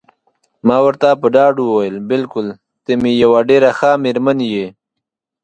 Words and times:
ما 0.67 0.77
ورته 0.85 1.07
په 1.21 1.27
ډاډ 1.35 1.55
وویل: 1.61 1.95
بلکل 2.11 2.45
ته 2.83 2.91
مې 3.01 3.11
یوه 3.23 3.39
ډېره 3.49 3.69
ښه 3.77 3.91
میرمن 4.03 4.37
یې. 4.53 4.67